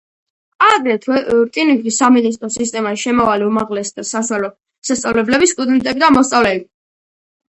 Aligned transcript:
აგრეთვე, 0.67 1.19
რკინიგზის 1.39 1.99
სამინისტროს 2.03 2.55
სისტემაში 2.61 3.03
შემავალი 3.03 3.45
უმაღლესი 3.49 3.93
და 3.99 4.05
საშუალო 4.13 4.49
სასწავლებლების 4.91 5.53
სტუდენტები 5.55 6.05
და 6.05 6.09
მოსწავლეები. 6.17 6.67